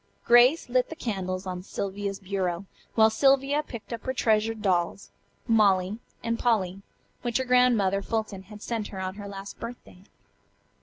Grace 0.25 0.67
lit 0.67 0.89
the 0.89 0.95
candles 0.95 1.45
on 1.45 1.61
Sylvia's 1.61 2.17
bureau, 2.17 2.65
while 2.95 3.11
Sylvia 3.11 3.61
picked 3.61 3.93
up 3.93 4.01
her 4.05 4.15
treasured 4.15 4.59
dolls, 4.63 5.11
"Molly" 5.47 5.99
and 6.23 6.39
"Polly," 6.39 6.81
which 7.21 7.37
her 7.37 7.45
Grandmother 7.45 8.01
Fulton 8.01 8.41
had 8.49 8.63
sent 8.63 8.87
her 8.87 8.99
on 8.99 9.13
her 9.13 9.27
last 9.27 9.59
birthday. 9.59 9.99